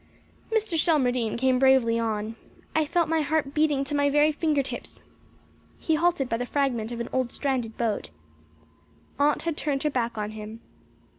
[0.51, 0.79] Mr.
[0.79, 2.35] Shelmardine came bravely on.
[2.75, 5.03] I felt my heart beating to my very finger tips.
[5.77, 8.09] He halted by the fragment of an old stranded boat.
[9.19, 10.59] Aunt had turned her back on him.